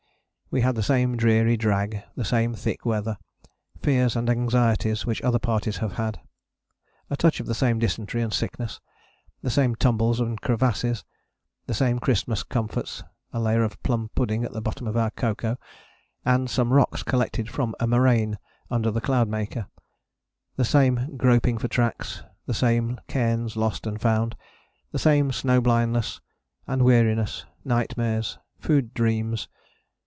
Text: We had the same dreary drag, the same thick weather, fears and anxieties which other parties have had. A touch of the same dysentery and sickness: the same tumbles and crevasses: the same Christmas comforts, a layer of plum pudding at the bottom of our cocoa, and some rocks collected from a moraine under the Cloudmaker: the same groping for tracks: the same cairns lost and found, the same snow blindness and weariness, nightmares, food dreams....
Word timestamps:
We 0.53 0.59
had 0.59 0.75
the 0.75 0.83
same 0.83 1.15
dreary 1.15 1.55
drag, 1.55 2.03
the 2.17 2.25
same 2.25 2.55
thick 2.55 2.85
weather, 2.85 3.17
fears 3.81 4.17
and 4.17 4.29
anxieties 4.29 5.05
which 5.05 5.21
other 5.21 5.39
parties 5.39 5.77
have 5.77 5.93
had. 5.93 6.19
A 7.09 7.15
touch 7.15 7.39
of 7.39 7.45
the 7.45 7.55
same 7.55 7.79
dysentery 7.79 8.21
and 8.21 8.33
sickness: 8.33 8.81
the 9.41 9.49
same 9.49 9.75
tumbles 9.77 10.19
and 10.19 10.41
crevasses: 10.41 11.05
the 11.67 11.73
same 11.73 11.99
Christmas 11.99 12.43
comforts, 12.43 13.01
a 13.31 13.39
layer 13.39 13.63
of 13.63 13.81
plum 13.81 14.09
pudding 14.13 14.43
at 14.43 14.51
the 14.51 14.59
bottom 14.59 14.87
of 14.87 14.97
our 14.97 15.09
cocoa, 15.11 15.55
and 16.25 16.49
some 16.49 16.73
rocks 16.73 17.01
collected 17.01 17.49
from 17.49 17.73
a 17.79 17.87
moraine 17.87 18.37
under 18.69 18.91
the 18.91 18.99
Cloudmaker: 18.99 19.67
the 20.57 20.65
same 20.65 21.15
groping 21.15 21.59
for 21.59 21.69
tracks: 21.69 22.23
the 22.45 22.53
same 22.53 22.99
cairns 23.07 23.55
lost 23.55 23.87
and 23.87 24.01
found, 24.01 24.35
the 24.91 24.99
same 24.99 25.31
snow 25.31 25.61
blindness 25.61 26.19
and 26.67 26.83
weariness, 26.83 27.45
nightmares, 27.63 28.37
food 28.59 28.93
dreams.... 28.93 29.47